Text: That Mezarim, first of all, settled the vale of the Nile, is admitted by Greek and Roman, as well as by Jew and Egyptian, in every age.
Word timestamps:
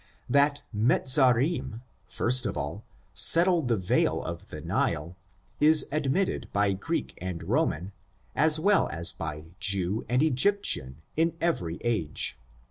That 0.27 0.63
Mezarim, 0.73 1.83
first 2.07 2.47
of 2.47 2.57
all, 2.57 2.83
settled 3.13 3.67
the 3.67 3.77
vale 3.77 4.23
of 4.23 4.49
the 4.49 4.59
Nile, 4.59 5.15
is 5.59 5.85
admitted 5.91 6.49
by 6.51 6.73
Greek 6.73 7.15
and 7.21 7.43
Roman, 7.43 7.91
as 8.35 8.59
well 8.59 8.89
as 8.91 9.11
by 9.11 9.51
Jew 9.59 10.03
and 10.09 10.23
Egyptian, 10.23 11.03
in 11.15 11.35
every 11.39 11.77
age. 11.83 12.35